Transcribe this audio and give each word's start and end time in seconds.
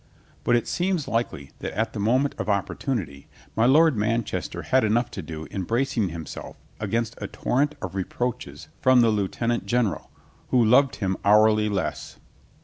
But 0.43 0.55
it 0.55 0.67
seems 0.67 1.07
likely 1.07 1.51
that 1.59 1.77
at 1.77 1.93
the 1.93 1.99
moment 1.99 2.33
of 2.39 2.49
opportunity 2.49 3.27
my 3.55 3.67
Lord 3.67 3.95
Manchester 3.95 4.63
had 4.63 4.83
enough 4.83 5.11
to 5.11 5.21
do 5.21 5.45
in 5.51 5.61
bracing 5.61 6.09
himself 6.09 6.57
against 6.79 7.13
a 7.21 7.27
torrent 7.27 7.75
of 7.83 7.93
reproaches 7.93 8.67
from 8.81 9.01
the 9.01 9.09
lieutenant 9.11 9.67
general, 9.67 10.09
who 10.49 10.65
loved 10.65 10.95
him 10.95 11.17
hourly 11.23 11.69
less. 11.69 12.17